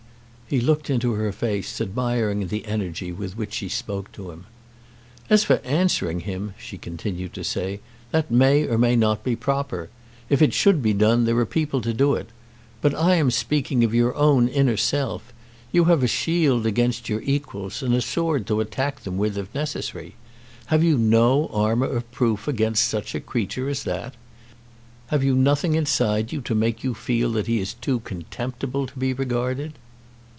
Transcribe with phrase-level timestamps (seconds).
[0.51, 4.43] He looked into her face, admiring the energy with which she spoke to him.
[5.29, 7.79] "As for answering him," she continued to say,
[8.11, 9.87] "that may or may not be proper.
[10.27, 12.31] If it should be done, there are people to do it.
[12.81, 15.31] But I am speaking of your own inner self.
[15.71, 19.47] You have a shield against your equals, and a sword to attack them with if
[19.55, 20.15] necessary.
[20.65, 24.15] Have you no armour of proof against such a creature as that?
[25.07, 28.99] Have you nothing inside you to make you feel that he is too contemptible to
[28.99, 29.75] be regarded?"